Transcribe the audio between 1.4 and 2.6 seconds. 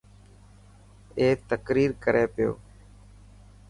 تقرير ڪري پيو.